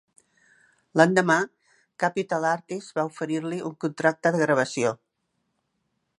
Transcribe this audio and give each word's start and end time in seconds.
L'endemà, 1.01 1.35
Capital 2.05 2.49
Artists 2.53 2.97
va 3.01 3.07
oferir-li 3.13 3.63
un 3.71 3.79
contracte 3.87 4.37
de 4.37 4.43
gravació. 4.47 4.97